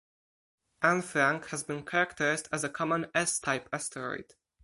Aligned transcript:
"Annefrank" 0.81 1.45
has 1.49 1.61
been 1.63 1.85
characterized 1.85 2.47
as 2.51 2.63
a 2.63 2.69
common 2.69 3.11
S-type 3.13 3.69
asteroid. 3.71 4.33